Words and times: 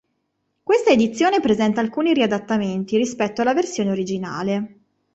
Questa 0.63 0.89
edizione 0.89 1.41
presenta 1.41 1.79
alcuni 1.79 2.11
riadattamenti 2.13 2.97
rispetto 2.97 3.41
alla 3.43 3.53
versione 3.53 3.91
originale. 3.91 4.75